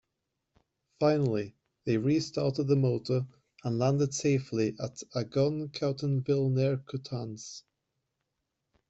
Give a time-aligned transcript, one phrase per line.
[0.99, 1.55] Finally,
[1.85, 3.27] they restarted the motor
[3.63, 7.61] and landed safely at Agon-Coutainville near Coutances.